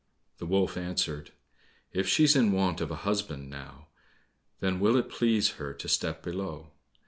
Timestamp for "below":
6.23-6.71